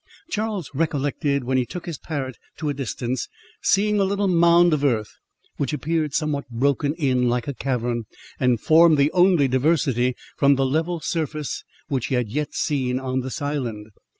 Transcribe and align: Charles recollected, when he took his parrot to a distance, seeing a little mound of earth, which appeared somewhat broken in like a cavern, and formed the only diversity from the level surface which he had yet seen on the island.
Charles 0.31 0.71
recollected, 0.73 1.43
when 1.43 1.59
he 1.59 1.65
took 1.67 1.85
his 1.85 1.99
parrot 1.99 2.39
to 2.57 2.69
a 2.69 2.73
distance, 2.73 3.27
seeing 3.61 3.99
a 3.99 4.03
little 4.03 4.27
mound 4.27 4.73
of 4.73 4.83
earth, 4.83 5.11
which 5.57 5.73
appeared 5.73 6.15
somewhat 6.15 6.49
broken 6.49 6.95
in 6.95 7.29
like 7.29 7.47
a 7.47 7.53
cavern, 7.53 8.05
and 8.39 8.59
formed 8.59 8.97
the 8.97 9.11
only 9.11 9.47
diversity 9.47 10.15
from 10.37 10.55
the 10.55 10.65
level 10.65 10.99
surface 11.01 11.63
which 11.87 12.07
he 12.07 12.15
had 12.15 12.29
yet 12.29 12.55
seen 12.55 12.99
on 12.99 13.19
the 13.19 13.31
island. 13.41 13.89